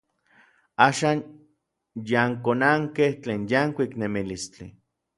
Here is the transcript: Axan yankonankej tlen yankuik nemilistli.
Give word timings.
Axan 0.85 1.19
yankonankej 2.13 3.13
tlen 3.23 3.41
yankuik 3.55 3.93
nemilistli. 4.03 4.67